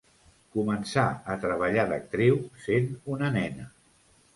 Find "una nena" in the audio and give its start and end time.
3.19-3.75